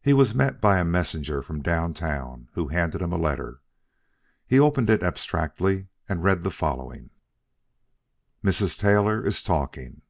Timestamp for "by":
0.60-0.78